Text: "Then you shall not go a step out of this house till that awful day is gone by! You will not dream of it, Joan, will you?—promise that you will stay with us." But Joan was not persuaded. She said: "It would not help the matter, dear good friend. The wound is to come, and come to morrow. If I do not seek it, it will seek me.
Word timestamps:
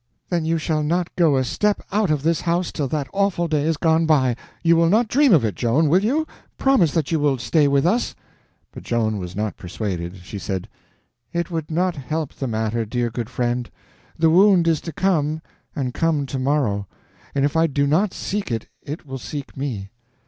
"Then 0.29 0.45
you 0.45 0.57
shall 0.57 0.81
not 0.81 1.15
go 1.15 1.37
a 1.37 1.43
step 1.43 1.83
out 1.91 2.09
of 2.09 2.23
this 2.23 2.41
house 2.41 2.71
till 2.71 2.87
that 2.87 3.07
awful 3.13 3.47
day 3.47 3.65
is 3.65 3.77
gone 3.77 4.07
by! 4.07 4.35
You 4.63 4.75
will 4.75 4.89
not 4.89 5.07
dream 5.07 5.31
of 5.31 5.45
it, 5.45 5.53
Joan, 5.53 5.89
will 5.89 6.03
you?—promise 6.03 6.91
that 6.93 7.11
you 7.11 7.19
will 7.19 7.37
stay 7.37 7.67
with 7.67 7.85
us." 7.85 8.15
But 8.71 8.81
Joan 8.81 9.19
was 9.19 9.35
not 9.35 9.57
persuaded. 9.57 10.15
She 10.23 10.39
said: 10.39 10.67
"It 11.33 11.51
would 11.51 11.69
not 11.69 11.95
help 11.97 12.33
the 12.33 12.47
matter, 12.47 12.83
dear 12.83 13.11
good 13.11 13.29
friend. 13.29 13.69
The 14.17 14.31
wound 14.31 14.67
is 14.67 14.81
to 14.81 14.91
come, 14.91 15.39
and 15.75 15.93
come 15.93 16.25
to 16.25 16.39
morrow. 16.39 16.87
If 17.35 17.55
I 17.55 17.67
do 17.67 17.85
not 17.85 18.11
seek 18.11 18.49
it, 18.49 18.69
it 18.81 19.05
will 19.05 19.19
seek 19.19 19.55
me. 19.55 19.91